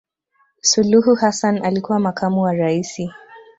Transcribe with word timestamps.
suluhu 0.61 1.15
hassan 1.15 1.65
alikuwa 1.65 1.99
makamu 1.99 2.41
wa 2.41 2.53
raisi 2.53 3.11